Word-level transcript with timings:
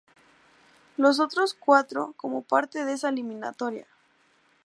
Los 0.97 1.19
otros 1.19 1.53
cuatro, 1.53 2.15
como 2.17 2.41
parte 2.41 2.85
de 2.85 2.93
esa 2.93 3.09
eliminatoria. 3.09 3.85